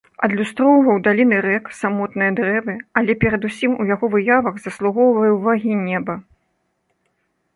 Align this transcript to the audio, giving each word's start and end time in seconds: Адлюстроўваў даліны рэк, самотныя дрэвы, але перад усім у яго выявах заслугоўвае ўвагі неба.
Адлюстроўваў 0.25 0.95
даліны 1.07 1.41
рэк, 1.45 1.65
самотныя 1.79 2.31
дрэвы, 2.39 2.75
але 3.01 3.11
перад 3.23 3.45
усім 3.49 3.71
у 3.83 3.87
яго 3.93 4.05
выявах 4.15 4.55
заслугоўвае 4.63 5.31
ўвагі 5.37 5.73
неба. 5.89 6.13